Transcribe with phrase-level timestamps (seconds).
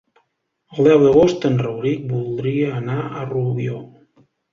[0.77, 3.77] El deu d'agost en Rauric voldria anar a Rubió.